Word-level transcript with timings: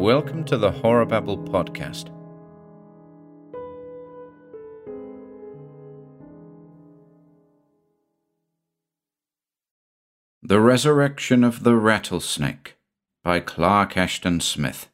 Welcome 0.00 0.44
to 0.44 0.56
the 0.56 0.70
Horror 0.70 1.04
Babble 1.04 1.36
podcast. 1.36 2.06
The 10.42 10.58
Resurrection 10.58 11.44
of 11.44 11.64
the 11.64 11.76
Rattlesnake 11.76 12.78
by 13.22 13.40
Clark 13.40 13.98
Ashton 13.98 14.40
Smith. 14.40 14.88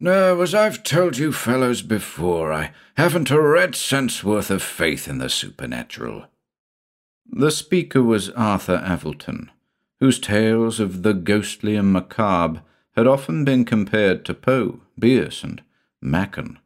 Now, 0.00 0.40
as 0.40 0.52
I've 0.52 0.82
told 0.82 1.18
you 1.18 1.30
fellows 1.30 1.82
before, 1.82 2.52
I 2.52 2.72
haven't 2.96 3.30
a 3.30 3.40
red 3.40 3.76
cent's 3.76 4.24
worth 4.24 4.50
of 4.50 4.64
faith 4.64 5.06
in 5.06 5.18
the 5.18 5.30
supernatural. 5.30 6.26
The 7.24 7.52
speaker 7.52 8.02
was 8.02 8.30
Arthur 8.30 8.82
Avilton, 8.84 9.50
whose 10.06 10.20
tales 10.20 10.78
of 10.78 11.02
the 11.02 11.12
ghostly 11.12 11.74
and 11.74 11.92
macabre 11.92 12.62
had 12.94 13.08
often 13.08 13.44
been 13.44 13.64
compared 13.64 14.24
to 14.24 14.32
Poe, 14.32 14.80
Bierce, 14.96 15.42
and 15.42 15.60
Machen. 16.00 16.60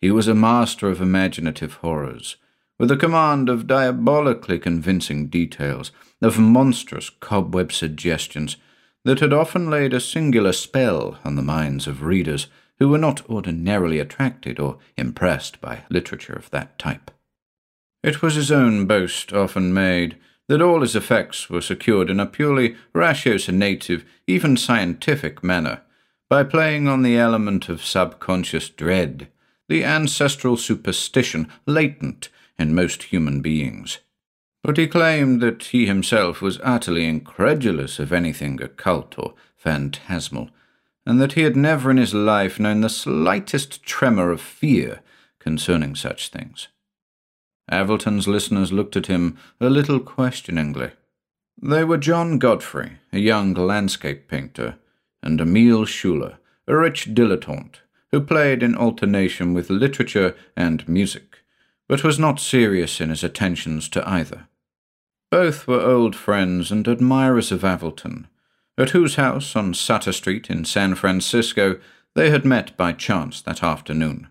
He 0.00 0.10
was 0.10 0.26
a 0.26 0.34
master 0.34 0.88
of 0.88 1.02
imaginative 1.02 1.74
horrors, 1.74 2.36
with 2.78 2.90
a 2.90 2.96
command 2.96 3.50
of 3.50 3.66
diabolically 3.66 4.58
convincing 4.58 5.26
details, 5.26 5.92
of 6.22 6.38
monstrous 6.38 7.10
cobweb 7.10 7.70
suggestions 7.70 8.56
that 9.04 9.20
had 9.20 9.34
often 9.34 9.68
laid 9.68 9.92
a 9.92 10.00
singular 10.00 10.52
spell 10.54 11.18
on 11.22 11.34
the 11.34 11.42
minds 11.42 11.86
of 11.86 12.00
readers 12.00 12.46
who 12.78 12.88
were 12.88 12.96
not 12.96 13.28
ordinarily 13.28 13.98
attracted 13.98 14.58
or 14.58 14.78
impressed 14.96 15.60
by 15.60 15.82
literature 15.90 16.32
of 16.32 16.48
that 16.48 16.78
type. 16.78 17.10
It 18.02 18.22
was 18.22 18.36
his 18.36 18.50
own 18.50 18.86
boast 18.86 19.34
often 19.34 19.74
made 19.74 20.16
that 20.50 20.60
all 20.60 20.80
his 20.80 20.96
effects 20.96 21.48
were 21.48 21.60
secured 21.60 22.10
in 22.10 22.18
a 22.18 22.26
purely 22.26 22.74
ratiocinative, 22.92 24.02
even 24.26 24.56
scientific 24.56 25.44
manner, 25.44 25.80
by 26.28 26.42
playing 26.42 26.88
on 26.88 27.02
the 27.02 27.16
element 27.16 27.68
of 27.68 27.84
subconscious 27.84 28.68
dread, 28.68 29.28
the 29.68 29.84
ancestral 29.84 30.56
superstition 30.56 31.46
latent 31.66 32.30
in 32.58 32.74
most 32.74 33.04
human 33.04 33.40
beings. 33.40 34.00
But 34.64 34.76
he 34.76 34.88
claimed 34.88 35.40
that 35.40 35.62
he 35.66 35.86
himself 35.86 36.42
was 36.42 36.58
utterly 36.64 37.06
incredulous 37.06 38.00
of 38.00 38.12
anything 38.12 38.60
occult 38.60 39.16
or 39.16 39.34
phantasmal, 39.56 40.50
and 41.06 41.20
that 41.20 41.34
he 41.34 41.42
had 41.42 41.54
never 41.54 41.92
in 41.92 41.96
his 41.96 42.12
life 42.12 42.58
known 42.58 42.80
the 42.80 42.88
slightest 42.88 43.84
tremor 43.84 44.32
of 44.32 44.40
fear 44.40 44.98
concerning 45.38 45.94
such 45.94 46.28
things. 46.28 46.66
Avilton's 47.70 48.26
listeners 48.26 48.72
looked 48.72 48.96
at 48.96 49.06
him 49.06 49.38
a 49.60 49.70
little 49.70 50.00
questioningly. 50.00 50.90
They 51.62 51.84
were 51.84 51.98
John 51.98 52.38
Godfrey, 52.38 52.98
a 53.12 53.18
young 53.18 53.54
landscape 53.54 54.28
painter, 54.28 54.76
and 55.22 55.40
Emile 55.40 55.84
Schuler, 55.84 56.38
a 56.66 56.76
rich 56.76 57.14
dilettante, 57.14 57.80
who 58.10 58.20
played 58.20 58.62
in 58.62 58.74
alternation 58.74 59.54
with 59.54 59.70
literature 59.70 60.34
and 60.56 60.88
music, 60.88 61.38
but 61.88 62.02
was 62.02 62.18
not 62.18 62.40
serious 62.40 63.00
in 63.00 63.10
his 63.10 63.22
attentions 63.22 63.88
to 63.90 64.08
either. 64.08 64.48
Both 65.30 65.66
were 65.68 65.80
old 65.80 66.16
friends 66.16 66.72
and 66.72 66.88
admirers 66.88 67.52
of 67.52 67.62
Avilton, 67.62 68.26
at 68.76 68.90
whose 68.90 69.16
house 69.16 69.54
on 69.54 69.74
Sutter 69.74 70.12
Street 70.12 70.50
in 70.50 70.64
San 70.64 70.94
Francisco 70.94 71.78
they 72.14 72.30
had 72.30 72.44
met 72.44 72.76
by 72.76 72.92
chance 72.92 73.40
that 73.42 73.62
afternoon. 73.62 74.28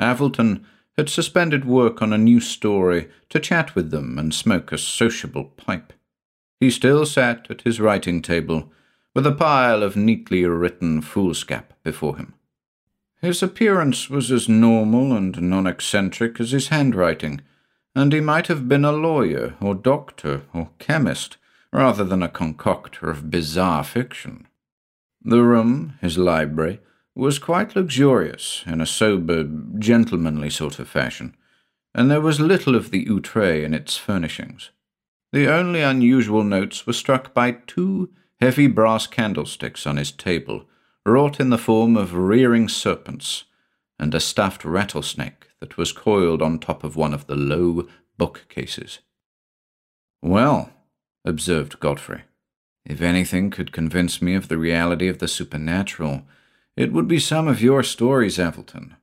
Avilton 0.00 0.64
had 0.96 1.08
suspended 1.08 1.64
work 1.64 2.00
on 2.00 2.12
a 2.12 2.18
new 2.18 2.40
story 2.40 3.08
to 3.28 3.40
chat 3.40 3.74
with 3.74 3.90
them 3.90 4.18
and 4.18 4.32
smoke 4.32 4.72
a 4.72 4.78
sociable 4.78 5.44
pipe. 5.44 5.92
He 6.60 6.70
still 6.70 7.04
sat 7.04 7.50
at 7.50 7.62
his 7.62 7.80
writing 7.80 8.22
table, 8.22 8.72
with 9.14 9.26
a 9.26 9.32
pile 9.32 9.82
of 9.82 9.96
neatly 9.96 10.44
written 10.44 11.00
foolscap 11.00 11.72
before 11.82 12.16
him. 12.16 12.34
His 13.20 13.42
appearance 13.42 14.10
was 14.10 14.30
as 14.30 14.48
normal 14.48 15.12
and 15.12 15.40
non 15.40 15.66
eccentric 15.66 16.40
as 16.40 16.50
his 16.50 16.68
handwriting, 16.68 17.40
and 17.94 18.12
he 18.12 18.20
might 18.20 18.48
have 18.48 18.68
been 18.68 18.84
a 18.84 18.92
lawyer 18.92 19.54
or 19.60 19.74
doctor 19.74 20.42
or 20.52 20.70
chemist 20.78 21.36
rather 21.72 22.04
than 22.04 22.22
a 22.22 22.28
concocter 22.28 23.08
of 23.08 23.30
bizarre 23.30 23.84
fiction. 23.84 24.46
The 25.22 25.42
room, 25.42 25.94
his 26.00 26.18
library, 26.18 26.80
was 27.14 27.38
quite 27.38 27.76
luxurious 27.76 28.64
in 28.66 28.80
a 28.80 28.86
sober, 28.86 29.48
gentlemanly 29.78 30.50
sort 30.50 30.78
of 30.78 30.88
fashion, 30.88 31.36
and 31.94 32.10
there 32.10 32.20
was 32.20 32.40
little 32.40 32.74
of 32.74 32.90
the 32.90 33.06
outre 33.08 33.64
in 33.64 33.72
its 33.72 33.96
furnishings. 33.96 34.70
The 35.32 35.48
only 35.48 35.80
unusual 35.80 36.44
notes 36.44 36.86
were 36.86 36.92
struck 36.92 37.32
by 37.32 37.52
two 37.52 38.10
heavy 38.40 38.66
brass 38.66 39.06
candlesticks 39.06 39.86
on 39.86 39.96
his 39.96 40.10
table, 40.10 40.64
wrought 41.06 41.38
in 41.38 41.50
the 41.50 41.58
form 41.58 41.96
of 41.96 42.14
rearing 42.14 42.68
serpents, 42.68 43.44
and 43.98 44.14
a 44.14 44.20
stuffed 44.20 44.64
rattlesnake 44.64 45.48
that 45.60 45.76
was 45.76 45.92
coiled 45.92 46.42
on 46.42 46.58
top 46.58 46.82
of 46.82 46.96
one 46.96 47.14
of 47.14 47.26
the 47.26 47.36
low 47.36 47.86
bookcases. 48.18 48.98
Well, 50.20 50.70
observed 51.24 51.80
Godfrey, 51.80 52.22
if 52.84 53.00
anything 53.00 53.50
could 53.50 53.72
convince 53.72 54.20
me 54.20 54.34
of 54.34 54.48
the 54.48 54.58
reality 54.58 55.08
of 55.08 55.18
the 55.18 55.28
supernatural, 55.28 56.22
it 56.76 56.92
would 56.92 57.08
be 57.08 57.18
some 57.18 57.48
of 57.48 57.62
your 57.62 57.82
stories, 57.82 58.38
Avilton. 58.38 58.96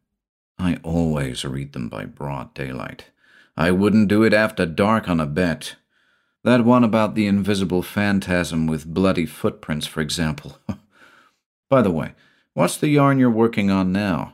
I 0.60 0.78
always 0.84 1.46
read 1.46 1.74
them 1.74 1.90
by 1.90 2.06
broad 2.06 2.54
daylight. 2.54 3.06
I 3.56 3.72
wouldn't 3.72 4.08
do 4.08 4.24
it 4.24 4.34
after 4.34 4.66
dark 4.66 5.10
on 5.10 5.20
a 5.20 5.26
bet. 5.26 5.76
That 6.44 6.66
one 6.66 6.84
about 6.84 7.16
the 7.16 7.28
invisible 7.28 7.82
phantasm 7.82 8.68
with 8.68 8.94
bloody 8.94 9.26
footprints, 9.26 9.88
for 9.88 10.02
example. 10.02 10.58
by 11.70 11.82
the 11.82 11.92
way, 11.92 12.14
what's 12.54 12.78
the 12.78 12.90
yarn 12.90 13.20
you're 13.20 13.30
working 13.30 13.70
on 13.70 13.92
now? 13.92 14.34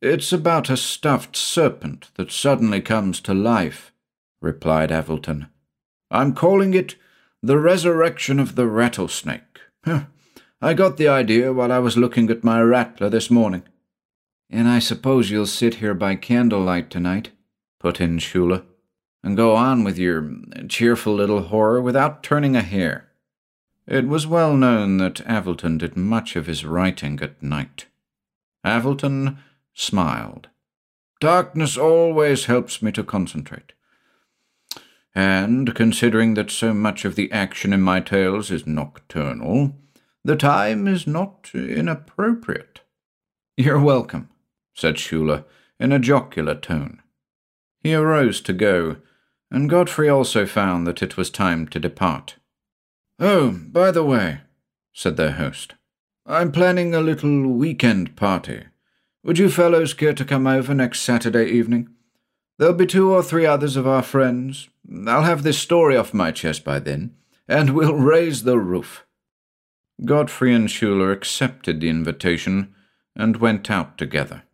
It's 0.00 0.32
about 0.32 0.70
a 0.70 0.76
stuffed 0.76 1.36
serpent 1.36 2.10
that 2.14 2.30
suddenly 2.30 2.80
comes 2.80 3.20
to 3.22 3.34
life, 3.34 3.92
replied 4.40 4.90
Avilton. 4.90 5.48
I'm 6.10 6.34
calling 6.34 6.72
it 6.72 6.94
The 7.42 7.58
Resurrection 7.58 8.38
of 8.38 8.54
the 8.54 8.66
Rattlesnake. 8.66 9.60
I 10.60 10.74
got 10.74 10.96
the 10.96 11.06
idea 11.06 11.52
while 11.52 11.70
I 11.70 11.78
was 11.78 11.96
looking 11.96 12.30
at 12.30 12.42
my 12.42 12.60
rattler 12.60 13.08
this 13.08 13.30
morning. 13.30 13.62
And 14.50 14.66
I 14.66 14.80
suppose 14.80 15.30
you'll 15.30 15.46
sit 15.46 15.74
here 15.74 15.94
by 15.94 16.16
candlelight 16.16 16.90
tonight, 16.90 17.30
put 17.78 18.00
in 18.00 18.18
Schuler, 18.18 18.64
and 19.22 19.36
go 19.36 19.54
on 19.54 19.84
with 19.84 19.98
your 19.98 20.28
cheerful 20.68 21.14
little 21.14 21.42
horror 21.42 21.80
without 21.80 22.24
turning 22.24 22.56
a 22.56 22.62
hair. 22.62 23.08
It 23.86 24.08
was 24.08 24.26
well 24.26 24.56
known 24.56 24.98
that 24.98 25.24
Avilton 25.26 25.78
did 25.78 25.96
much 25.96 26.34
of 26.34 26.46
his 26.46 26.64
writing 26.64 27.20
at 27.22 27.40
night. 27.40 27.86
Avilton 28.64 29.38
smiled. 29.74 30.48
Darkness 31.20 31.76
always 31.76 32.46
helps 32.46 32.82
me 32.82 32.90
to 32.92 33.04
concentrate. 33.04 33.74
And 35.14 35.74
considering 35.74 36.34
that 36.34 36.50
so 36.50 36.74
much 36.74 37.04
of 37.04 37.14
the 37.14 37.30
action 37.30 37.72
in 37.72 37.80
my 37.80 38.00
tales 38.00 38.50
is 38.50 38.66
nocturnal, 38.66 39.74
the 40.28 40.36
time 40.36 40.86
is 40.86 41.06
not 41.06 41.48
inappropriate. 41.54 42.82
You're 43.56 43.80
welcome, 43.80 44.28
said 44.74 44.98
Schuler 44.98 45.46
in 45.80 45.90
a 45.90 45.98
jocular 45.98 46.54
tone. 46.54 47.00
He 47.82 47.94
arose 47.94 48.42
to 48.42 48.52
go, 48.52 48.96
and 49.50 49.70
Godfrey 49.70 50.06
also 50.06 50.44
found 50.44 50.86
that 50.86 51.02
it 51.02 51.16
was 51.16 51.30
time 51.30 51.66
to 51.68 51.80
depart. 51.80 52.36
Oh, 53.18 53.52
by 53.52 53.90
the 53.90 54.04
way, 54.04 54.42
said 54.92 55.16
their 55.16 55.32
host, 55.32 55.76
I'm 56.26 56.52
planning 56.52 56.94
a 56.94 57.00
little 57.00 57.48
weekend 57.48 58.14
party. 58.14 58.64
Would 59.24 59.38
you 59.38 59.48
fellows 59.48 59.94
care 59.94 60.12
to 60.12 60.26
come 60.26 60.46
over 60.46 60.74
next 60.74 61.00
Saturday 61.00 61.46
evening? 61.46 61.88
There'll 62.58 62.74
be 62.74 62.84
two 62.84 63.10
or 63.14 63.22
three 63.22 63.46
others 63.46 63.76
of 63.76 63.86
our 63.86 64.02
friends. 64.02 64.68
I'll 65.06 65.22
have 65.22 65.42
this 65.42 65.58
story 65.58 65.96
off 65.96 66.12
my 66.12 66.32
chest 66.32 66.64
by 66.64 66.80
then, 66.80 67.14
and 67.48 67.70
we'll 67.70 67.94
raise 67.94 68.42
the 68.42 68.58
roof. 68.58 69.06
Godfrey 70.04 70.54
and 70.54 70.70
Schuler 70.70 71.10
accepted 71.10 71.80
the 71.80 71.88
invitation 71.88 72.74
and 73.16 73.38
went 73.38 73.70
out 73.70 73.98
together. 73.98 74.44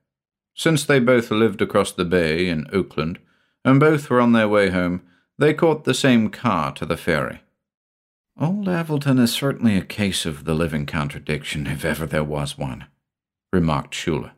Since 0.54 0.84
they 0.84 1.00
both 1.00 1.30
lived 1.30 1.60
across 1.60 1.92
the 1.92 2.04
bay 2.04 2.48
in 2.48 2.66
Oakland, 2.72 3.18
and 3.64 3.80
both 3.80 4.08
were 4.08 4.20
on 4.20 4.32
their 4.32 4.48
way 4.48 4.70
home, 4.70 5.02
they 5.38 5.52
caught 5.52 5.84
the 5.84 5.94
same 5.94 6.30
car 6.30 6.72
to 6.72 6.86
the 6.86 6.96
ferry. 6.96 7.40
Old 8.40 8.66
Avilton 8.66 9.20
is 9.20 9.32
certainly 9.32 9.76
a 9.76 9.84
case 9.84 10.26
of 10.26 10.44
the 10.44 10.54
living 10.54 10.86
contradiction, 10.86 11.66
if 11.66 11.84
ever 11.84 12.06
there 12.06 12.24
was 12.24 12.56
one, 12.56 12.86
remarked 13.52 13.94
Schuler. 13.94 14.32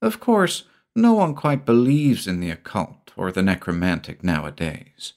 Of 0.00 0.20
course, 0.20 0.64
no 0.94 1.14
one 1.14 1.34
quite 1.34 1.64
believes 1.64 2.26
in 2.26 2.40
the 2.40 2.50
occult 2.50 3.12
or 3.16 3.32
the 3.32 3.42
necromantic 3.42 4.22
nowadays, 4.22 5.14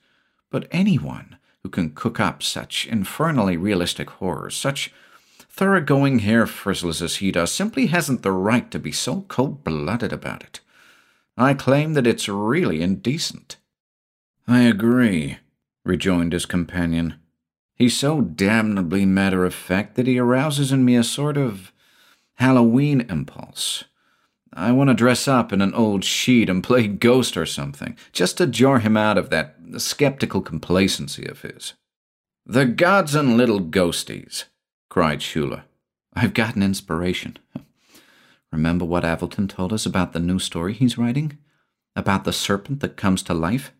but 0.49 0.67
anyone 0.71 1.37
who 1.63 1.69
can 1.69 1.91
cook 1.91 2.19
up 2.19 2.41
such 2.41 2.85
infernally 2.87 3.57
realistic 3.57 4.09
horrors, 4.09 4.55
such 4.55 4.93
thoroughgoing 5.55 6.19
hair 6.19 6.45
frizzles 6.45 7.01
as 7.01 7.17
he 7.17 7.31
does 7.31 7.51
simply 7.51 7.87
hasn't 7.87 8.23
the 8.23 8.31
right 8.31 8.69
to 8.71 8.77
be 8.77 8.91
so 8.91 9.21
cold 9.29 9.63
blooded 9.63 10.11
about 10.11 10.43
it. 10.43 10.59
I 11.37 11.53
claim 11.53 11.93
that 11.93 12.07
it's 12.07 12.27
really 12.27 12.81
indecent. 12.81 13.57
I 14.47 14.61
agree, 14.61 15.37
rejoined 15.85 16.33
his 16.33 16.45
companion. 16.45 17.15
He's 17.73 17.97
so 17.97 18.21
damnably 18.21 19.05
matter 19.05 19.45
of 19.45 19.53
fact 19.53 19.95
that 19.95 20.07
he 20.07 20.19
arouses 20.19 20.71
in 20.71 20.83
me 20.83 20.95
a 20.95 21.03
sort 21.03 21.37
of 21.37 21.71
Halloween 22.35 23.01
impulse. 23.09 23.85
I 24.53 24.71
want 24.71 24.89
to 24.89 24.93
dress 24.93 25.27
up 25.27 25.51
in 25.51 25.61
an 25.61 25.73
old 25.73 26.03
sheet 26.03 26.49
and 26.49 26.63
play 26.63 26.87
ghost 26.87 27.35
or 27.35 27.45
something, 27.45 27.97
just 28.13 28.37
to 28.37 28.47
jar 28.47 28.79
him 28.79 28.95
out 28.95 29.17
of 29.17 29.29
that 29.29 29.55
skeptical 29.77 30.41
complacency 30.41 31.25
of 31.25 31.41
his. 31.41 31.73
The 32.45 32.65
gods 32.65 33.15
and 33.15 33.35
little 33.35 33.59
ghosties, 33.59 34.45
cried 34.89 35.21
Schuler. 35.21 35.63
I've 36.13 36.33
got 36.33 36.55
an 36.55 36.63
inspiration. 36.63 37.37
Remember 38.51 38.85
what 38.85 39.03
Avilton 39.03 39.49
told 39.49 39.73
us 39.73 39.85
about 39.85 40.13
the 40.13 40.19
new 40.19 40.39
story 40.39 40.73
he's 40.73 40.97
writing? 40.97 41.37
About 41.95 42.23
the 42.23 42.33
serpent 42.33 42.79
that 42.79 42.97
comes 42.97 43.21
to 43.23 43.33
life? 43.33 43.73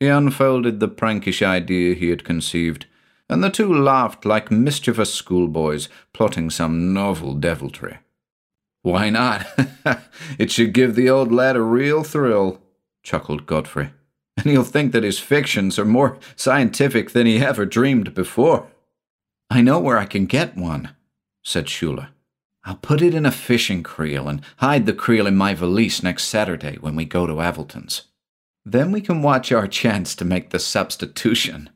He 0.00 0.06
unfolded 0.06 0.80
the 0.80 0.88
prankish 0.88 1.44
idea 1.44 1.94
he 1.94 2.10
had 2.10 2.24
conceived, 2.24 2.86
and 3.28 3.42
the 3.42 3.50
two 3.50 3.72
laughed 3.72 4.24
like 4.24 4.50
mischievous 4.50 5.12
schoolboys 5.12 5.88
plotting 6.12 6.50
some 6.50 6.92
novel 6.92 7.34
deviltry. 7.34 7.98
Why 8.82 9.08
not? 9.08 9.46
it 10.38 10.50
should 10.50 10.74
give 10.74 10.94
the 10.94 11.08
old 11.08 11.32
lad 11.32 11.56
a 11.56 11.62
real 11.62 12.04
thrill, 12.04 12.60
chuckled 13.02 13.46
Godfrey. 13.46 13.90
And 14.36 14.46
he'll 14.46 14.64
think 14.64 14.92
that 14.92 15.04
his 15.04 15.18
fictions 15.18 15.78
are 15.78 15.84
more 15.84 16.18
scientific 16.36 17.12
than 17.12 17.26
he 17.26 17.38
ever 17.38 17.64
dreamed 17.64 18.14
before. 18.14 18.68
I 19.50 19.60
know 19.60 19.78
where 19.78 19.98
I 19.98 20.06
can 20.06 20.26
get 20.26 20.56
one, 20.56 20.90
said 21.42 21.68
Schuler. 21.68 22.08
I'll 22.64 22.76
put 22.76 23.02
it 23.02 23.14
in 23.14 23.26
a 23.26 23.30
fishing 23.30 23.82
creel 23.82 24.28
and 24.28 24.40
hide 24.56 24.86
the 24.86 24.94
creel 24.94 25.26
in 25.26 25.36
my 25.36 25.54
valise 25.54 26.02
next 26.02 26.24
Saturday 26.24 26.76
when 26.80 26.96
we 26.96 27.04
go 27.04 27.26
to 27.26 27.40
Avilton's. 27.40 28.04
Then 28.64 28.90
we 28.90 29.02
can 29.02 29.20
watch 29.20 29.52
our 29.52 29.66
chance 29.66 30.14
to 30.16 30.24
make 30.24 30.50
the 30.50 30.58
substitution. 30.58 31.68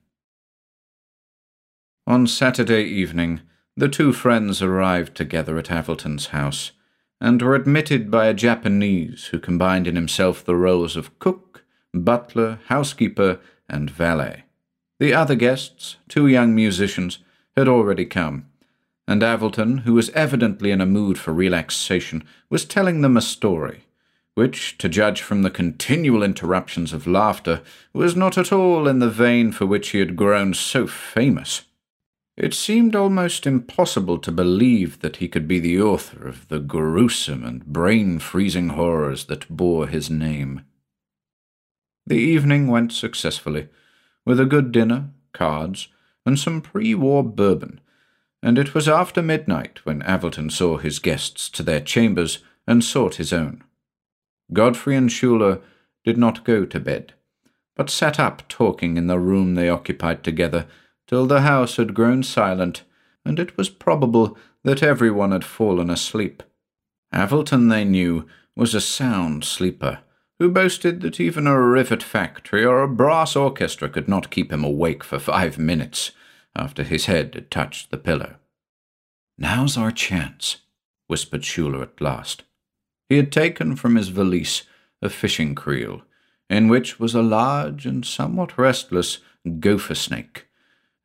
On 2.06 2.26
Saturday 2.26 2.84
evening, 2.84 3.42
the 3.76 3.88
two 3.88 4.14
friends 4.14 4.62
arrived 4.62 5.14
together 5.14 5.58
at 5.58 5.70
Avilton's 5.70 6.28
house, 6.28 6.72
and 7.20 7.42
were 7.42 7.54
admitted 7.54 8.10
by 8.10 8.26
a 8.26 8.34
Japanese 8.34 9.26
who 9.26 9.38
combined 9.38 9.86
in 9.86 9.94
himself 9.94 10.44
the 10.44 10.56
roles 10.56 10.96
of 10.96 11.16
cook, 11.18 11.64
butler, 11.92 12.60
housekeeper, 12.66 13.40
and 13.68 13.90
valet. 13.90 14.44
The 14.98 15.12
other 15.12 15.34
guests, 15.34 15.96
two 16.08 16.26
young 16.26 16.54
musicians, 16.54 17.18
had 17.58 17.68
already 17.68 18.06
come, 18.06 18.46
and 19.06 19.22
Avilton, 19.22 19.80
who 19.80 19.94
was 19.94 20.10
evidently 20.10 20.70
in 20.70 20.80
a 20.80 20.86
mood 20.86 21.18
for 21.18 21.32
relaxation, 21.32 22.24
was 22.48 22.64
telling 22.64 23.00
them 23.00 23.16
a 23.16 23.22
story 23.22 23.84
which, 24.38 24.78
to 24.78 24.88
judge 24.88 25.20
from 25.20 25.42
the 25.42 25.50
continual 25.50 26.22
interruptions 26.22 26.92
of 26.92 27.08
laughter, 27.08 27.60
was 27.92 28.14
not 28.14 28.38
at 28.38 28.52
all 28.52 28.86
in 28.86 29.00
the 29.00 29.10
vein 29.10 29.50
for 29.50 29.66
which 29.66 29.88
he 29.88 29.98
had 29.98 30.14
grown 30.14 30.54
so 30.54 30.86
famous. 30.86 31.62
It 32.36 32.54
seemed 32.54 32.94
almost 32.94 33.48
impossible 33.48 34.18
to 34.18 34.30
believe 34.30 35.00
that 35.00 35.16
he 35.16 35.26
could 35.26 35.48
be 35.48 35.58
the 35.58 35.82
author 35.82 36.28
of 36.28 36.46
the 36.46 36.60
gruesome 36.60 37.44
and 37.44 37.66
brain 37.66 38.20
freezing 38.20 38.68
horrors 38.68 39.24
that 39.24 39.48
bore 39.48 39.88
his 39.88 40.08
name. 40.08 40.64
The 42.06 42.14
evening 42.14 42.68
went 42.68 42.92
successfully, 42.92 43.66
with 44.24 44.38
a 44.38 44.46
good 44.46 44.70
dinner, 44.70 45.08
cards, 45.32 45.88
and 46.28 46.38
some 46.38 46.60
pre 46.60 46.94
war 46.94 47.24
bourbon, 47.24 47.80
and 48.42 48.58
it 48.58 48.74
was 48.74 48.86
after 48.86 49.22
midnight 49.22 49.84
when 49.84 50.02
Avilton 50.02 50.52
saw 50.52 50.76
his 50.76 50.98
guests 50.98 51.48
to 51.48 51.62
their 51.62 51.80
chambers 51.80 52.38
and 52.66 52.84
sought 52.84 53.14
his 53.14 53.32
own. 53.32 53.64
Godfrey 54.52 54.94
and 54.94 55.10
Schuler 55.10 55.60
did 56.04 56.18
not 56.18 56.44
go 56.44 56.66
to 56.66 56.78
bed, 56.78 57.14
but 57.74 57.90
sat 57.90 58.20
up 58.20 58.46
talking 58.46 58.98
in 58.98 59.06
the 59.06 59.18
room 59.18 59.54
they 59.54 59.70
occupied 59.70 60.22
together 60.22 60.66
till 61.06 61.26
the 61.26 61.40
house 61.40 61.76
had 61.76 61.94
grown 61.94 62.22
silent, 62.22 62.82
and 63.24 63.38
it 63.38 63.56
was 63.56 63.70
probable 63.70 64.36
that 64.64 64.82
every 64.82 65.10
one 65.10 65.32
had 65.32 65.44
fallen 65.44 65.88
asleep. 65.88 66.42
Avilton, 67.12 67.70
they 67.70 67.84
knew, 67.84 68.26
was 68.54 68.74
a 68.74 68.82
sound 68.82 69.44
sleeper, 69.44 70.00
who 70.38 70.50
boasted 70.50 71.00
that 71.00 71.20
even 71.20 71.46
a 71.46 71.60
rivet 71.60 72.02
factory 72.02 72.64
or 72.64 72.82
a 72.82 72.88
brass 72.88 73.34
orchestra 73.34 73.88
could 73.88 74.08
not 74.08 74.30
keep 74.30 74.52
him 74.52 74.64
awake 74.64 75.02
for 75.02 75.18
five 75.18 75.58
minutes 75.58 76.12
after 76.54 76.82
his 76.82 77.06
head 77.06 77.34
had 77.34 77.50
touched 77.50 77.90
the 77.90 77.96
pillow. 77.96 78.36
Now's 79.36 79.76
our 79.76 79.90
chance, 79.90 80.58
whispered 81.06 81.44
Schuler 81.44 81.82
at 81.82 82.00
last. 82.00 82.44
He 83.08 83.16
had 83.16 83.32
taken 83.32 83.76
from 83.76 83.96
his 83.96 84.08
valise 84.08 84.62
a 85.00 85.08
fishing 85.08 85.54
creel, 85.54 86.02
in 86.50 86.68
which 86.68 86.98
was 86.98 87.14
a 87.14 87.22
large 87.22 87.86
and 87.86 88.04
somewhat 88.04 88.58
restless 88.58 89.18
gopher 89.60 89.94
snake, 89.94 90.46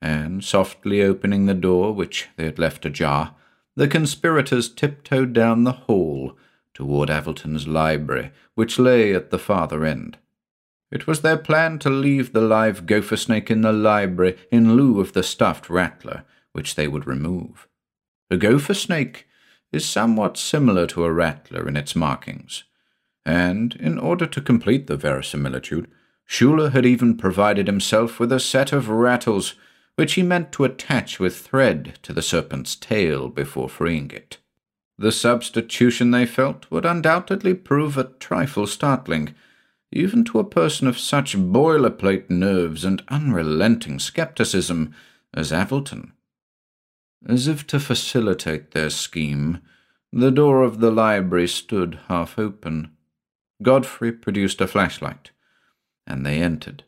and 0.02 0.44
softly 0.44 1.02
opening 1.02 1.46
the 1.46 1.54
door, 1.54 1.94
which 1.94 2.28
they 2.36 2.46
had 2.46 2.60
left 2.60 2.86
ajar, 2.86 3.36
the 3.76 3.88
conspirators 3.88 4.70
tiptoed 4.70 5.34
down 5.34 5.64
the 5.64 5.72
hall 5.72 6.38
toward 6.74 7.10
Avilton's 7.10 7.68
library, 7.68 8.32
which 8.56 8.80
lay 8.80 9.14
at 9.14 9.30
the 9.30 9.40
farther 9.40 9.86
end. 9.86 10.18
It 10.92 11.08
was 11.08 11.22
their 11.22 11.38
plan 11.38 11.80
to 11.80 11.90
leave 11.90 12.34
the 12.34 12.42
live 12.42 12.86
gopher 12.86 13.18
snake 13.18 13.50
in 13.50 13.62
the 13.62 13.74
library 13.74 14.38
in 14.52 14.76
lieu 14.76 15.00
of 15.00 15.14
the 15.14 15.24
stuffed 15.24 15.70
rattler, 15.70 16.24
which 16.52 16.76
they 16.76 16.88
would 16.88 17.08
remove. 17.08 17.68
The 18.30 18.38
gopher 18.38 18.74
snake 18.74 19.28
is 19.72 19.86
somewhat 19.86 20.38
similar 20.38 20.86
to 20.88 21.04
a 21.04 21.12
rattler 21.12 21.68
in 21.68 21.76
its 21.76 21.96
markings, 21.96 22.64
and 23.26 23.76
in 23.76 23.98
order 23.98 24.26
to 24.28 24.42
complete 24.42 24.88
the 24.88 24.98
verisimilitude, 24.98 25.90
Schuler 26.26 26.70
had 26.70 26.86
even 26.86 27.18
provided 27.18 27.68
himself 27.68 28.20
with 28.20 28.32
a 28.32 28.40
set 28.40 28.72
of 28.72 28.90
rattles 28.90 29.56
which 29.96 30.14
he 30.14 30.24
meant 30.24 30.52
to 30.52 30.64
attach 30.64 31.20
with 31.20 31.38
thread 31.38 31.98
to 32.02 32.14
the 32.14 32.22
serpent's 32.22 32.76
tail 32.76 33.30
before 33.30 33.70
freeing 33.70 34.10
it. 34.12 34.38
The 34.98 35.12
substitution, 35.12 36.12
they 36.12 36.26
felt, 36.26 36.70
would 36.70 36.86
undoubtedly 36.86 37.54
prove 37.54 37.98
a 37.98 38.06
trifle 38.20 38.68
startling, 38.68 39.34
even 39.92 40.24
to 40.26 40.40
a 40.40 40.44
person 40.44 40.88
of 40.88 41.00
such 41.00 41.38
boilerplate 41.38 42.30
nerves 42.30 42.86
and 42.86 43.04
unrelenting 43.10 44.00
skepticism 44.00 44.94
as 45.34 45.52
Avilton. 45.52 46.12
As 47.26 47.48
if 47.48 47.66
to 47.68 47.80
facilitate 47.80 48.72
their 48.72 48.90
scheme, 48.90 49.62
the 50.12 50.32
door 50.32 50.62
of 50.62 50.80
the 50.80 50.92
library 50.92 51.48
stood 51.48 52.00
half 52.08 52.38
open. 52.38 52.92
Godfrey 53.62 54.12
produced 54.12 54.62
a 54.62 54.68
flashlight, 54.68 55.32
and 56.06 56.26
they 56.26 56.42
entered. 56.42 56.84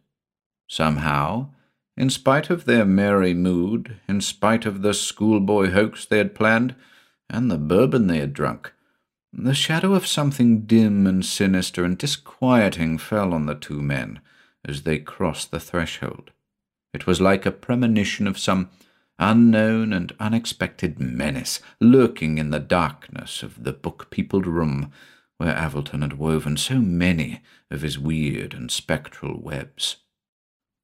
Somehow, 0.68 1.50
in 1.98 2.10
spite 2.10 2.50
of 2.50 2.66
their 2.66 2.86
merry 2.86 3.34
mood, 3.34 3.98
in 4.07 4.22
spite 4.22 4.66
of 4.66 4.81
the 4.81 4.94
schoolboy 4.94 5.72
hoax 5.72 6.06
they 6.06 6.18
had 6.18 6.36
planned, 6.36 6.76
and 7.29 7.49
the 7.49 7.57
bourbon 7.57 8.07
they 8.07 8.19
had 8.19 8.33
drunk, 8.33 8.71
the 9.33 9.53
shadow 9.53 9.94
of 9.94 10.07
something 10.07 10.61
dim 10.61 11.05
and 11.05 11.25
sinister 11.25 11.83
and 11.83 11.97
disquieting 11.97 12.97
fell 12.97 13.33
on 13.33 13.45
the 13.45 13.55
two 13.55 13.81
men 13.81 14.19
as 14.63 14.83
they 14.83 14.97
crossed 14.97 15.51
the 15.51 15.59
threshold. 15.59 16.31
It 16.94 17.05
was 17.05 17.19
like 17.19 17.45
a 17.45 17.51
premonition 17.51 18.27
of 18.27 18.39
some 18.39 18.69
unknown 19.19 19.94
and 19.94 20.13
unexpected 20.19 20.99
menace 20.99 21.59
lurking 21.79 22.37
in 22.37 22.49
the 22.49 22.59
darkness 22.59 23.44
of 23.44 23.63
the 23.63 23.73
book 23.73 24.09
peopled 24.09 24.47
room 24.47 24.91
where 25.37 25.53
Avilton 25.53 26.01
had 26.01 26.17
woven 26.17 26.55
so 26.57 26.79
many 26.79 27.41
of 27.69 27.81
his 27.81 27.99
weird 27.99 28.53
and 28.53 28.71
spectral 28.71 29.39
webs. 29.39 29.97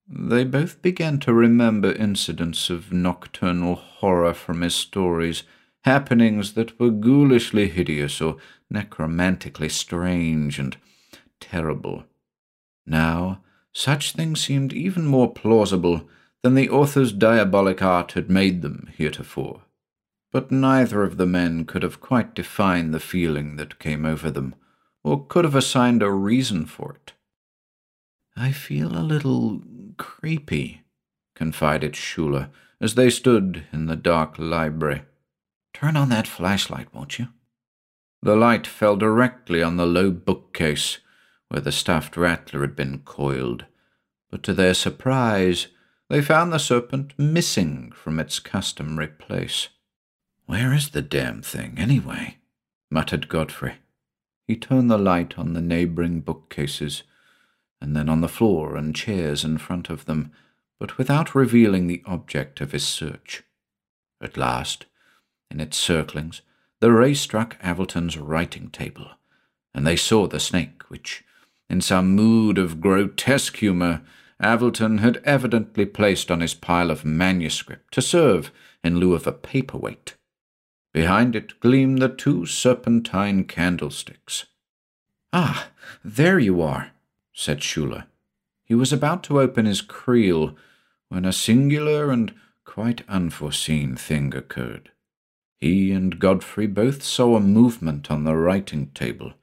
They 0.07 0.43
both 0.43 0.81
began 0.81 1.19
to 1.19 1.33
remember 1.33 1.93
incidents 1.93 2.69
of 2.69 2.91
nocturnal 2.91 3.75
horror 3.75 4.33
from 4.33 4.61
his 4.61 4.75
stories, 4.75 5.43
happenings 5.83 6.53
that 6.53 6.79
were 6.79 6.91
ghoulishly 6.91 7.69
hideous 7.69 8.21
or 8.21 8.37
necromantically 8.69 9.69
strange 9.69 10.59
and 10.59 10.77
terrible. 11.39 12.03
Now, 12.85 13.41
such 13.73 14.13
things 14.13 14.41
seemed 14.41 14.73
even 14.73 15.05
more 15.05 15.31
plausible 15.31 16.07
than 16.43 16.55
the 16.55 16.69
author's 16.69 17.11
diabolic 17.11 17.81
art 17.81 18.13
had 18.13 18.29
made 18.29 18.61
them 18.61 18.89
heretofore. 18.95 19.61
But 20.31 20.51
neither 20.51 21.03
of 21.03 21.17
the 21.17 21.25
men 21.25 21.65
could 21.65 21.83
have 21.83 21.99
quite 21.99 22.33
defined 22.33 22.93
the 22.93 22.99
feeling 22.99 23.57
that 23.57 23.79
came 23.79 24.05
over 24.05 24.31
them, 24.31 24.55
or 25.03 25.25
could 25.25 25.45
have 25.45 25.55
assigned 25.55 26.01
a 26.01 26.11
reason 26.11 26.65
for 26.65 26.93
it. 26.93 27.13
I 28.35 28.51
feel 28.51 28.97
a 28.97 29.03
little 29.03 29.61
creepy, 29.97 30.83
confided 31.35 31.95
Schuler 31.95 32.49
as 32.79 32.95
they 32.95 33.09
stood 33.09 33.65
in 33.73 33.87
the 33.87 33.95
dark 33.95 34.39
library. 34.39 35.03
Turn 35.81 35.97
on 35.97 36.09
that 36.09 36.27
flashlight, 36.27 36.93
won't 36.93 37.17
you? 37.17 37.29
The 38.21 38.35
light 38.35 38.67
fell 38.67 38.95
directly 38.95 39.63
on 39.63 39.77
the 39.77 39.87
low 39.87 40.11
bookcase 40.11 40.99
where 41.47 41.59
the 41.59 41.71
stuffed 41.71 42.15
rattler 42.15 42.61
had 42.61 42.75
been 42.75 42.99
coiled, 42.99 43.65
but 44.29 44.43
to 44.43 44.53
their 44.53 44.75
surprise, 44.75 45.69
they 46.07 46.21
found 46.21 46.53
the 46.53 46.59
serpent 46.59 47.17
missing 47.17 47.91
from 47.95 48.19
its 48.19 48.37
customary 48.37 49.07
place. 49.07 49.69
Where 50.45 50.71
is 50.71 50.89
the 50.89 51.01
damn 51.01 51.41
thing, 51.41 51.79
anyway? 51.79 52.37
muttered 52.91 53.27
Godfrey. 53.27 53.77
He 54.45 54.55
turned 54.55 54.91
the 54.91 54.99
light 54.99 55.39
on 55.39 55.53
the 55.53 55.61
neighbouring 55.61 56.21
bookcases, 56.21 57.01
and 57.81 57.95
then 57.95 58.07
on 58.07 58.21
the 58.21 58.29
floor 58.29 58.75
and 58.75 58.95
chairs 58.95 59.43
in 59.43 59.57
front 59.57 59.89
of 59.89 60.05
them, 60.05 60.31
but 60.79 60.99
without 60.99 61.33
revealing 61.33 61.87
the 61.87 62.03
object 62.05 62.61
of 62.61 62.71
his 62.71 62.87
search. 62.87 63.41
At 64.21 64.37
last, 64.37 64.85
in 65.51 65.59
its 65.59 65.77
circlings, 65.77 66.41
the 66.79 66.91
ray 66.91 67.13
struck 67.13 67.57
Avilton's 67.61 68.17
writing 68.17 68.69
table, 68.69 69.11
and 69.73 69.85
they 69.85 69.95
saw 69.95 70.27
the 70.27 70.39
snake, 70.39 70.83
which, 70.89 71.23
in 71.69 71.81
some 71.81 72.15
mood 72.15 72.57
of 72.57 72.81
grotesque 72.81 73.57
humour, 73.57 74.01
Avilton 74.41 74.99
had 74.99 75.21
evidently 75.23 75.85
placed 75.85 76.31
on 76.31 76.41
his 76.41 76.55
pile 76.55 76.89
of 76.89 77.05
manuscript 77.05 77.93
to 77.93 78.01
serve 78.01 78.51
in 78.83 78.97
lieu 78.97 79.13
of 79.13 79.27
a 79.27 79.31
paperweight. 79.31 80.15
Behind 80.93 81.35
it 81.35 81.59
gleamed 81.59 82.01
the 82.01 82.09
two 82.09 82.45
serpentine 82.45 83.43
candlesticks. 83.45 84.45
Ah, 85.31 85.69
there 86.03 86.39
you 86.39 86.61
are, 86.61 86.91
said 87.31 87.63
Schuler. 87.63 88.05
He 88.63 88.75
was 88.75 88.91
about 88.91 89.23
to 89.23 89.39
open 89.39 89.65
his 89.65 89.81
creel 89.81 90.55
when 91.09 91.25
a 91.25 91.31
singular 91.31 92.11
and 92.11 92.33
quite 92.65 93.07
unforeseen 93.07 93.95
thing 93.95 94.35
occurred. 94.35 94.91
He 95.61 95.91
and 95.91 96.17
Godfrey 96.17 96.65
both 96.65 97.03
saw 97.03 97.35
a 97.35 97.39
movement 97.39 98.09
on 98.09 98.23
the 98.23 98.35
writing 98.35 98.87
table, 98.95 99.33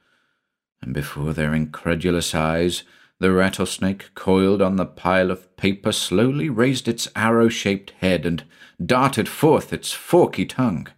and 0.83 0.93
before 0.93 1.33
their 1.33 1.55
incredulous 1.55 2.35
eyes, 2.35 2.83
the 3.21 3.31
rattlesnake 3.31 4.13
coiled 4.17 4.61
on 4.61 4.75
the 4.75 4.85
pile 4.85 5.31
of 5.31 5.57
paper 5.57 5.93
slowly 5.93 6.49
raised 6.49 6.89
its 6.89 7.07
arrow 7.15 7.49
shaped 7.49 7.93
head 8.01 8.27
and 8.27 8.43
darted 8.85 9.29
forth 9.29 9.73
its 9.73 9.93
forky 9.93 10.45
tongue. 10.45 10.89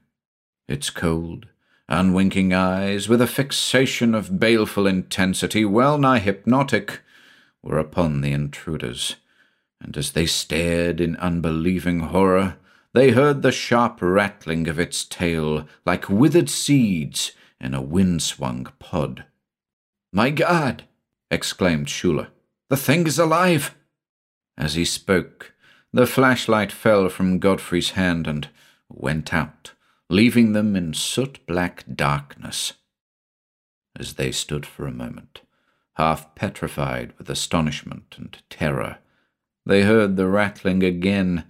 Its 0.66 0.88
cold, 0.88 1.46
unwinking 1.86 2.54
eyes, 2.54 3.06
with 3.06 3.20
a 3.20 3.26
fixation 3.26 4.14
of 4.14 4.40
baleful 4.40 4.86
intensity 4.86 5.66
well 5.66 5.98
nigh 5.98 6.18
hypnotic, 6.18 7.00
were 7.62 7.78
upon 7.78 8.22
the 8.22 8.32
intruders, 8.32 9.16
and 9.82 9.98
as 9.98 10.12
they 10.12 10.24
stared 10.24 10.98
in 10.98 11.16
unbelieving 11.16 12.00
horror, 12.00 12.56
they 12.94 13.10
heard 13.10 13.42
the 13.42 13.52
sharp 13.52 13.98
rattling 14.00 14.68
of 14.68 14.78
its 14.78 15.04
tail 15.04 15.66
like 15.84 16.08
withered 16.08 16.50
seeds 16.50 17.32
in 17.60 17.74
a 17.74 17.82
wind-swung 17.82 18.72
pod. 18.78 19.24
My 20.12 20.30
God! 20.30 20.84
exclaimed 21.30 21.88
Schuler. 21.88 22.28
The 22.68 22.76
thing 22.76 23.06
is 23.06 23.18
alive! 23.18 23.74
As 24.58 24.74
he 24.74 24.84
spoke, 24.84 25.54
the 25.92 26.06
flashlight 26.06 26.72
fell 26.72 27.08
from 27.08 27.38
Godfrey's 27.38 27.90
hand 27.90 28.26
and 28.26 28.48
went 28.88 29.32
out 29.32 29.72
leaving 30.10 30.52
them 30.52 30.74
in 30.74 30.92
soot 30.92 31.38
black 31.46 31.84
darkness. 31.94 32.74
As 33.96 34.14
they 34.14 34.32
stood 34.32 34.66
for 34.66 34.86
a 34.86 34.92
moment, 34.92 35.42
half 35.94 36.34
petrified 36.34 37.14
with 37.16 37.30
astonishment 37.30 38.16
and 38.18 38.36
terror, 38.50 38.98
they 39.64 39.82
heard 39.82 40.16
the 40.16 40.26
rattling 40.26 40.82
again, 40.82 41.44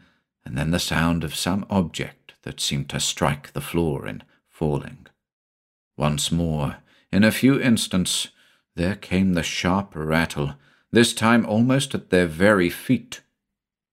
and 0.44 0.56
then 0.56 0.70
the 0.70 0.78
sound 0.78 1.24
of 1.24 1.34
some 1.34 1.66
object 1.70 2.34
that 2.42 2.60
seemed 2.60 2.88
to 2.88 3.00
strike 3.00 3.52
the 3.52 3.60
floor 3.60 4.06
in 4.06 4.22
falling. 4.48 5.06
Once 5.96 6.32
more, 6.32 6.76
in 7.12 7.24
a 7.24 7.32
few 7.32 7.60
instants, 7.60 8.28
there 8.76 8.94
came 8.94 9.34
the 9.34 9.42
sharp 9.42 9.92
rattle, 9.94 10.54
this 10.90 11.12
time 11.12 11.44
almost 11.46 11.94
at 11.94 12.10
their 12.10 12.26
very 12.26 12.70
feet. 12.70 13.20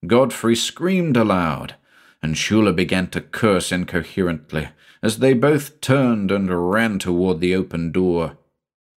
Godfrey 0.05 0.55
screamed 0.55 1.17
aloud, 1.17 1.75
and 2.21 2.37
Schuler 2.37 2.71
began 2.71 3.07
to 3.07 3.21
curse 3.21 3.71
incoherently 3.71 4.69
as 5.01 5.19
they 5.19 5.33
both 5.33 5.81
turned 5.81 6.31
and 6.31 6.71
ran 6.71 6.99
toward 6.99 7.39
the 7.39 7.55
open 7.55 7.91
door. 7.91 8.37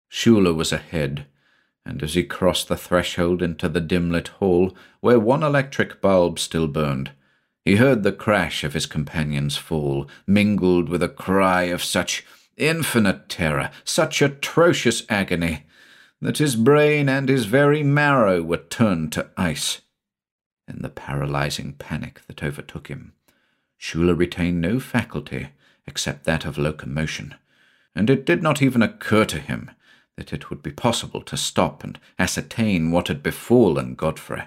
Schuler 0.08 0.54
was 0.54 0.72
ahead, 0.72 1.26
and 1.86 2.02
as 2.04 2.14
he 2.14 2.24
crossed 2.24 2.68
the 2.68 2.78
threshold 2.78 3.42
into 3.42 3.68
the 3.68 3.82
dim-lit 3.82 4.30
hall, 4.30 4.76
where 5.02 5.20
one 5.20 5.44
electric 5.44 6.02
bulb 6.02 6.40
still 6.40 6.68
burned, 6.68 7.12
he 7.70 7.76
heard 7.76 8.02
the 8.02 8.12
crash 8.12 8.64
of 8.64 8.74
his 8.74 8.88
companion's 8.88 9.56
fall, 9.56 10.10
mingled 10.26 10.90
with 10.90 11.04
a 11.04 11.08
cry 11.08 11.66
of 11.66 11.84
such 11.84 12.26
infinite 12.58 13.30
terror, 13.30 13.70
such 13.84 14.24
atrocious 14.24 15.04
agony, 15.08 15.68
that 16.20 16.40
his 16.40 16.56
brain 16.56 17.08
and 17.08 17.30
his 17.30 17.46
very 17.46 17.84
marrow 17.84 18.42
were 18.42 18.58
turned 18.58 19.14
to 19.14 19.30
ice 19.38 19.82
in 20.68 20.82
the 20.82 20.90
paralyzing 20.90 21.74
panic 21.74 22.22
that 22.26 22.42
overtook 22.42 22.88
him. 22.88 23.14
Schuler 23.78 24.16
retained 24.16 24.60
no 24.60 24.80
faculty 24.80 25.50
except 25.86 26.24
that 26.24 26.46
of 26.46 26.58
locomotion, 26.58 27.36
and 27.94 28.10
it 28.10 28.26
did 28.26 28.42
not 28.42 28.64
even 28.64 28.82
occur 28.82 29.26
to 29.26 29.38
him 29.38 29.70
that 30.18 30.34
it 30.34 30.50
would 30.50 30.64
be 30.64 30.72
possible 30.72 31.22
to 31.22 31.38
stop 31.38 31.84
and 31.84 32.00
ascertain 32.18 32.90
what 32.90 33.10
had 33.10 33.22
befallen 33.22 33.94
Godfrey. 33.94 34.46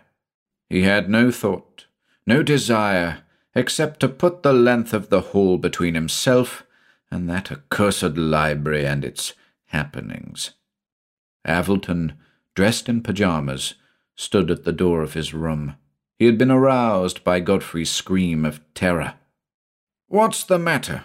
He 0.68 0.82
had 0.82 1.08
no 1.08 1.30
thought, 1.30 1.86
no 2.26 2.42
desire, 2.42 3.22
except 3.54 4.00
to 4.00 4.08
put 4.08 4.42
the 4.42 4.52
length 4.52 4.94
of 4.94 5.08
the 5.08 5.20
hall 5.20 5.58
between 5.58 5.94
himself 5.94 6.64
and 7.10 7.28
that 7.28 7.52
accursed 7.52 8.16
library 8.16 8.86
and 8.86 9.04
its 9.04 9.34
happenings. 9.66 10.52
Avilton, 11.46 12.14
dressed 12.54 12.88
in 12.88 13.02
pyjamas, 13.02 13.74
stood 14.14 14.50
at 14.50 14.64
the 14.64 14.72
door 14.72 15.02
of 15.02 15.14
his 15.14 15.34
room. 15.34 15.76
He 16.18 16.26
had 16.26 16.38
been 16.38 16.50
aroused 16.50 17.24
by 17.24 17.40
Godfrey's 17.40 17.90
scream 17.90 18.44
of 18.44 18.60
terror. 18.74 19.14
What's 20.08 20.44
the 20.44 20.58
matter? 20.58 21.04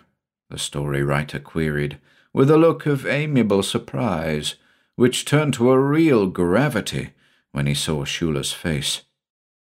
the 0.50 0.58
story 0.58 1.04
writer 1.04 1.40
queried, 1.40 2.00
with 2.34 2.50
a 2.50 2.58
look 2.58 2.86
of 2.86 3.06
amiable 3.06 3.64
surprise, 3.64 4.56
which 4.96 5.26
turned 5.26 5.54
to 5.56 5.72
a 5.72 5.80
real 5.80 6.28
gravity 6.28 7.10
when 7.52 7.68
he 7.68 7.74
saw 7.74 8.06
Schuler's 8.06 8.54
face. 8.54 9.02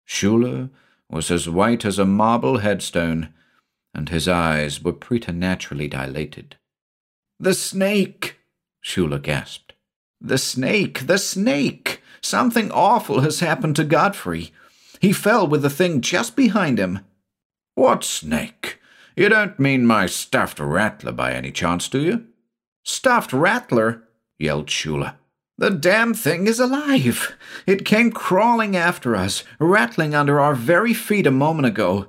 Schuler 0.03 0.69
was 1.09 1.31
as 1.31 1.49
white 1.49 1.85
as 1.85 1.99
a 1.99 2.05
marble 2.05 2.59
headstone, 2.59 3.33
and 3.93 4.09
his 4.09 4.27
eyes 4.27 4.83
were 4.83 4.93
preternaturally 4.93 5.87
dilated. 5.87 6.57
The 7.39 7.53
snake! 7.53 8.37
Schuler 8.81 9.19
gasped. 9.19 9.73
The 10.21 10.37
snake! 10.37 11.07
The 11.07 11.17
snake! 11.17 12.01
Something 12.21 12.71
awful 12.71 13.21
has 13.21 13.39
happened 13.39 13.75
to 13.75 13.83
Godfrey. 13.83 14.51
He 14.99 15.13
fell 15.13 15.47
with 15.47 15.61
the 15.61 15.69
thing 15.69 16.01
just 16.01 16.35
behind 16.35 16.79
him. 16.79 17.01
What 17.75 18.03
snake? 18.03 18.79
You 19.15 19.29
don't 19.29 19.59
mean 19.59 19.85
my 19.85 20.07
stuffed 20.07 20.59
rattler 20.59 21.11
by 21.11 21.33
any 21.33 21.51
chance, 21.51 21.87
do 21.87 22.01
you? 22.01 22.25
Stuffed 22.83 23.31
rattler? 23.31 24.03
yelled 24.37 24.69
Schuler. 24.69 25.15
The 25.57 25.69
damn 25.69 26.13
thing 26.13 26.47
is 26.47 26.59
alive. 26.59 27.35
It 27.65 27.85
came 27.85 28.11
crawling 28.11 28.75
after 28.75 29.15
us, 29.15 29.43
rattling 29.59 30.13
under 30.13 30.39
our 30.39 30.53
very 30.53 30.93
feet 30.93 31.25
a 31.25 31.31
moment 31.31 31.65
ago. 31.65 32.07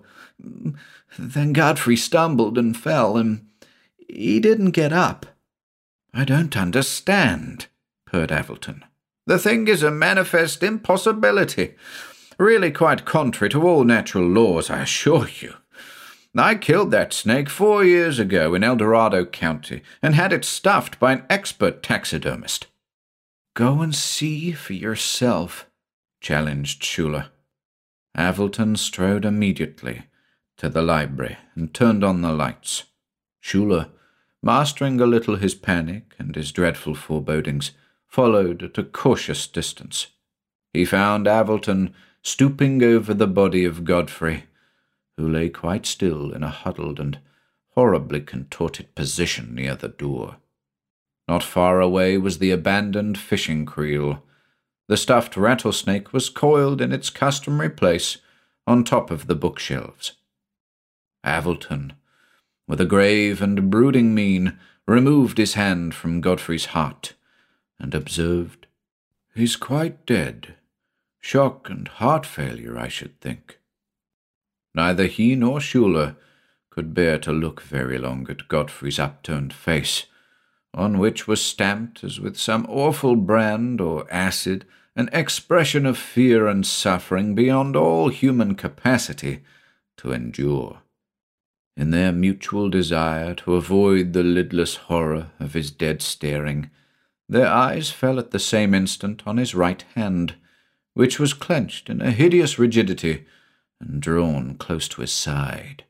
Then 1.19 1.53
Godfrey 1.53 1.97
stumbled 1.97 2.59
and 2.59 2.77
fell, 2.77 3.17
and 3.17 3.47
he 4.09 4.41
didn't 4.41 4.73
get 4.73 4.93
up. 4.93 5.27
I 6.13 6.25
don't 6.25 6.57
understand, 6.57 7.67
purred 8.07 8.31
Avilton. 8.31 8.83
The 9.27 9.39
thing 9.39 9.69
is 9.69 9.83
a 9.83 9.91
manifest 9.91 10.63
impossibility 10.63 11.75
really 12.39 12.71
quite 12.71 13.05
contrary 13.05 13.51
to 13.51 13.67
all 13.67 13.85
natural 13.85 14.27
laws, 14.27 14.71
I 14.71 14.83
assure 14.83 15.29
you. 15.29 15.55
I 16.37 16.55
killed 16.55 16.91
that 16.91 17.15
snake 17.15 17.49
four 17.49 17.83
years 17.83 18.19
ago 18.19 18.55
in 18.55 18.63
El 18.63 18.77
Dorado 18.77 19.25
County 19.25 19.83
and 20.03 20.15
had 20.15 20.35
it 20.35 20.45
stuffed 20.45 21.01
by 21.01 21.13
an 21.13 21.25
expert 21.31 21.83
taxidermist. 21.83 22.67
Go 23.57 23.81
and 23.81 23.95
see 23.95 24.53
for 24.53 24.75
yourself, 24.75 25.65
challenged 26.21 26.85
Schuler. 26.85 27.31
Avilton 28.15 28.77
strode 28.77 29.25
immediately 29.25 30.03
to 30.59 30.69
the 30.69 30.83
library 30.83 31.39
and 31.55 31.73
turned 31.73 32.05
on 32.05 32.21
the 32.21 32.35
lights. 32.35 32.85
Schuler, 33.41 33.89
mastering 34.43 35.01
a 35.01 35.07
little 35.07 35.37
his 35.37 35.55
panic 35.55 36.15
and 36.19 36.37
his 36.37 36.53
dreadful 36.53 36.95
forebodings, 36.95 37.71
followed 38.07 38.63
at 38.63 38.77
a 38.77 38.85
cautious 38.85 39.47
distance. 39.47 40.09
He 40.75 40.85
found 40.85 41.27
Avilton 41.27 41.95
stooping 42.21 42.83
over 42.83 43.15
the 43.15 43.27
body 43.27 43.65
of 43.65 43.85
Godfrey, 43.85 44.45
who 45.17 45.27
lay 45.27 45.49
quite 45.49 45.87
still 45.87 46.31
in 46.31 46.43
a 46.43 46.51
huddled 46.51 47.01
and 47.01 47.21
horribly 47.75 48.21
contorted 48.21 48.95
position 48.95 49.55
near 49.55 49.75
the 49.75 49.89
door. 49.89 50.37
Not 51.29 51.43
far 51.43 51.81
away 51.81 52.19
was 52.19 52.39
the 52.39 52.51
abandoned 52.51 53.19
fishing 53.19 53.67
creel. 53.67 54.23
The 54.89 54.97
stuffed 54.97 55.37
rattlesnake 55.37 56.13
was 56.13 56.29
coiled 56.29 56.81
in 56.81 56.93
its 56.93 57.11
customary 57.11 57.71
place 57.71 58.19
on 58.67 58.85
top 58.85 59.11
of 59.11 59.27
the 59.27 59.35
bookshelves. 59.35 60.13
Avilton, 61.25 61.93
with 62.69 62.81
a 62.81 62.85
grave 62.85 63.43
and 63.43 63.71
brooding 63.71 64.15
mien, 64.15 64.59
removed 64.87 65.39
his 65.39 65.55
hand 65.55 65.95
from 65.95 66.21
Godfrey's 66.21 66.67
heart 66.67 67.15
and 67.79 67.95
observed, 67.95 68.67
He's 69.35 69.57
quite 69.57 70.07
dead. 70.07 70.55
Shock 71.21 71.69
and 71.69 71.89
heart 71.89 72.25
failure, 72.25 72.79
I 72.79 72.89
should 72.89 73.21
think. 73.21 73.59
Neither 74.75 75.07
he 75.07 75.35
nor 75.35 75.61
Schuler 75.61 76.17
could 76.71 76.95
bear 76.95 77.19
to 77.19 77.33
look 77.33 77.61
very 77.61 77.99
long 77.99 78.27
at 78.31 78.49
Godfrey's 78.49 78.99
upturned 78.99 79.53
face, 79.53 80.07
on 80.77 80.99
which 80.99 81.27
was 81.27 81.43
stamped, 81.43 82.05
as 82.05 82.21
with 82.21 82.37
some 82.37 82.67
awful 82.69 83.17
brand 83.17 83.81
or 83.81 84.07
acid, 84.13 84.67
an 84.95 85.09
expression 85.13 85.87
of 85.87 85.97
fear 85.97 86.47
and 86.47 86.67
suffering 86.67 87.35
beyond 87.35 87.75
all 87.75 88.11
human 88.11 88.55
capacity 88.55 89.41
to 89.97 90.13
endure. 90.13 90.79
In 91.77 91.91
their 91.91 92.13
mutual 92.13 92.69
desire 92.69 93.35
to 93.37 93.55
avoid 93.55 94.13
the 94.13 94.23
lidless 94.23 94.77
horror 94.77 95.31
of 95.41 95.55
his 95.55 95.71
dead 95.71 96.03
staring, 96.03 96.71
their 97.29 97.49
eyes 97.49 97.91
fell 97.91 98.19
at 98.19 98.31
the 98.31 98.39
same 98.39 98.75
instant 98.75 99.23
on 99.27 99.39
his 99.39 99.55
right 99.55 99.83
hand, 99.95 100.35
which 100.95 101.19
was 101.19 101.35
clenched 101.35 101.91
in 101.91 102.01
a 102.01 102.11
hideous 102.11 102.59
rigidity 102.59 103.27
and 103.81 104.01
drawn 104.01 104.55
close 104.57 104.89
to 104.89 105.01
his 105.01 105.13
side. 105.13 105.85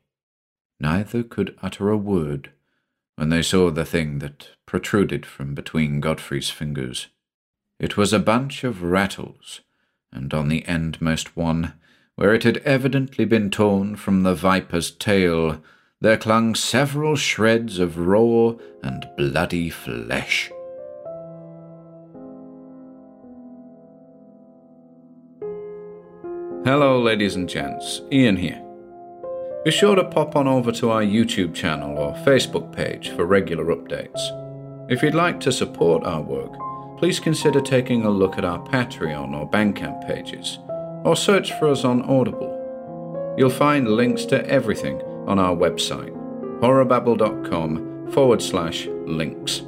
Neither 0.79 1.23
could 1.23 1.57
utter 1.61 1.89
a 1.89 1.97
word 1.97 2.51
when 3.15 3.29
they 3.29 3.41
saw 3.41 3.71
the 3.71 3.85
thing 3.85 4.19
that 4.19 4.49
protruded 4.67 5.25
from 5.25 5.55
between 5.55 5.99
Godfrey's 5.99 6.51
fingers. 6.51 7.07
It 7.79 7.97
was 7.97 8.13
a 8.13 8.19
bunch 8.19 8.63
of 8.63 8.83
rattles, 8.83 9.61
and 10.11 10.31
on 10.33 10.49
the 10.49 10.61
endmost 10.67 11.35
one, 11.35 11.73
where 12.15 12.33
it 12.33 12.43
had 12.43 12.57
evidently 12.57 13.25
been 13.25 13.49
torn 13.49 13.95
from 13.95 14.21
the 14.21 14.35
viper's 14.35 14.91
tail, 14.91 15.61
there 16.01 16.17
clung 16.17 16.53
several 16.53 17.15
shreds 17.15 17.79
of 17.79 17.97
raw 17.97 18.53
and 18.83 19.07
bloody 19.17 19.69
flesh. 19.69 20.51
Hello, 26.65 27.01
ladies 27.01 27.35
and 27.35 27.47
gents, 27.47 28.01
Ian 28.11 28.35
here. 28.35 28.61
Be 29.63 29.71
sure 29.71 29.95
to 29.95 30.03
pop 30.03 30.35
on 30.35 30.47
over 30.47 30.71
to 30.73 30.89
our 30.91 31.01
YouTube 31.01 31.53
channel 31.53 31.97
or 31.97 32.13
Facebook 32.25 32.75
page 32.75 33.09
for 33.11 33.25
regular 33.25 33.65
updates. 33.65 34.46
If 34.89 35.03
you'd 35.03 35.13
like 35.13 35.41
to 35.41 35.51
support 35.51 36.05
our 36.05 36.21
work, 36.21 36.53
please 36.97 37.19
consider 37.19 37.59
taking 37.59 38.05
a 38.05 38.09
look 38.09 38.37
at 38.37 38.45
our 38.45 38.59
Patreon 38.59 39.37
or 39.37 39.49
Bandcamp 39.49 40.07
pages, 40.07 40.59
or 41.03 41.13
search 41.13 41.51
for 41.59 41.67
us 41.67 41.83
on 41.83 42.03
Audible. 42.03 43.35
You'll 43.37 43.49
find 43.49 43.89
links 43.89 44.23
to 44.25 44.47
everything 44.47 45.01
on 45.27 45.39
our 45.39 45.53
website, 45.53 46.15
horrorbabble.com 46.61 48.11
forward 48.11 48.41
slash 48.41 48.87
links. 49.05 49.61